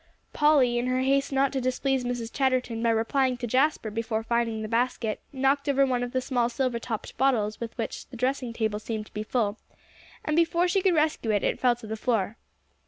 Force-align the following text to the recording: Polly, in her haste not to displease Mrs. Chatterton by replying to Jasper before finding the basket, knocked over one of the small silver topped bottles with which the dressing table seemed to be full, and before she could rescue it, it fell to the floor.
Polly, 0.33 0.79
in 0.79 0.87
her 0.87 1.01
haste 1.01 1.31
not 1.31 1.53
to 1.53 1.61
displease 1.61 2.03
Mrs. 2.03 2.33
Chatterton 2.33 2.81
by 2.81 2.89
replying 2.89 3.37
to 3.37 3.45
Jasper 3.45 3.91
before 3.91 4.23
finding 4.23 4.63
the 4.63 4.67
basket, 4.67 5.19
knocked 5.31 5.69
over 5.69 5.85
one 5.85 6.01
of 6.01 6.11
the 6.11 6.21
small 6.21 6.49
silver 6.49 6.79
topped 6.79 7.15
bottles 7.19 7.59
with 7.61 7.77
which 7.77 8.07
the 8.07 8.17
dressing 8.17 8.51
table 8.51 8.79
seemed 8.79 9.05
to 9.05 9.13
be 9.13 9.21
full, 9.21 9.59
and 10.25 10.35
before 10.35 10.67
she 10.67 10.81
could 10.81 10.95
rescue 10.95 11.29
it, 11.29 11.43
it 11.43 11.59
fell 11.59 11.75
to 11.75 11.85
the 11.85 11.95
floor. 11.95 12.35